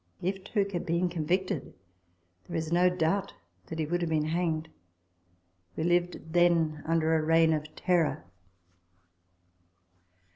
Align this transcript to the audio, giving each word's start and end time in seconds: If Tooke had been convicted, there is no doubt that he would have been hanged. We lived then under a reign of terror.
If 0.19 0.43
Tooke 0.43 0.71
had 0.71 0.83
been 0.87 1.09
convicted, 1.09 1.75
there 2.47 2.57
is 2.57 2.71
no 2.71 2.89
doubt 2.89 3.35
that 3.67 3.77
he 3.77 3.85
would 3.85 4.01
have 4.01 4.09
been 4.09 4.25
hanged. 4.25 4.67
We 5.75 5.83
lived 5.83 6.33
then 6.33 6.81
under 6.87 7.13
a 7.15 7.21
reign 7.23 7.53
of 7.53 7.75
terror. 7.75 8.25